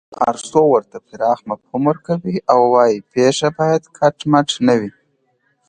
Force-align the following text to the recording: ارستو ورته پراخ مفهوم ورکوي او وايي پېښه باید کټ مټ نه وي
ارستو 0.27 0.61
ورته 0.73 0.97
پراخ 1.07 1.39
مفهوم 1.49 1.83
ورکوي 1.89 2.35
او 2.51 2.59
وايي 2.73 2.97
پېښه 3.13 3.47
باید 3.59 3.83
کټ 3.97 4.17
مټ 4.31 4.49
نه 4.67 4.75
وي 4.79 4.91